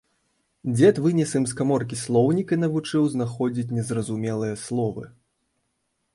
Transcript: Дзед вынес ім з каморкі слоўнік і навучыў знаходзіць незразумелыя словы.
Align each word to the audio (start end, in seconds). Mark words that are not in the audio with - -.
Дзед 0.77 0.95
вынес 1.03 1.33
ім 1.39 1.45
з 1.51 1.57
каморкі 1.59 1.99
слоўнік 2.05 2.47
і 2.57 2.59
навучыў 2.63 3.03
знаходзіць 3.17 3.67
незразумелыя 3.79 4.61
словы. 4.65 5.03